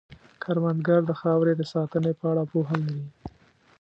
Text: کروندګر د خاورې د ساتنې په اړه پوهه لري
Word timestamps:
کروندګر 0.43 1.01
د 1.05 1.11
خاورې 1.19 1.53
د 1.55 1.61
ساتنې 1.73 2.11
په 2.19 2.25
اړه 2.31 2.43
پوهه 2.51 2.75
لري 2.85 3.03